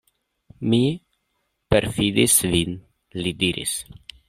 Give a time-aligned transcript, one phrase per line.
[0.69, 0.79] Mi
[1.73, 2.75] perﬁdis vin,
[3.21, 3.77] li diris.